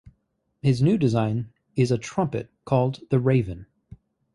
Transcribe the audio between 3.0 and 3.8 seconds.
"The Raven".